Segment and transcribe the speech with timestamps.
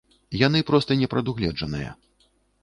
[0.43, 1.93] Яны проста не прадугледжаныя.